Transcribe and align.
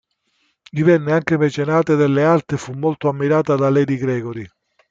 Divenne 0.71 1.11
anche 1.13 1.37
mecenate 1.37 1.95
delle 1.95 2.23
arti 2.23 2.55
e 2.55 2.57
fu 2.57 2.73
molto 2.73 3.07
ammirata 3.07 3.53
da 3.55 3.69
Lady 3.69 3.97
Gregory. 3.97 4.47